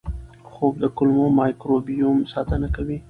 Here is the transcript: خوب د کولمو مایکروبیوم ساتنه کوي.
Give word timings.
خوب 0.51 0.73
د 0.83 0.85
کولمو 0.97 1.25
مایکروبیوم 1.39 2.17
ساتنه 2.33 2.67
کوي. 2.75 2.97